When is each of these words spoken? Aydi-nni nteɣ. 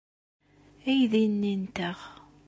Aydi-nni 0.89 1.53
nteɣ. 1.63 1.99